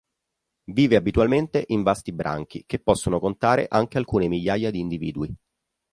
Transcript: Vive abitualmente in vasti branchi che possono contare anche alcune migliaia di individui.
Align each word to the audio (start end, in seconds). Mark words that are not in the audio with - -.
Vive 0.71 0.95
abitualmente 0.95 1.63
in 1.67 1.83
vasti 1.83 2.11
branchi 2.11 2.63
che 2.65 2.79
possono 2.79 3.19
contare 3.19 3.67
anche 3.69 3.99
alcune 3.99 4.27
migliaia 4.27 4.71
di 4.71 4.79
individui. 4.79 5.31